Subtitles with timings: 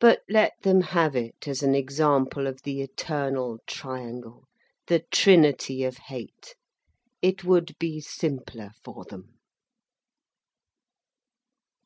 [0.00, 4.48] But let them have it as an example of the eternal triangle,
[4.86, 6.54] the trinity of hate.
[7.20, 9.38] It would be simpler for them.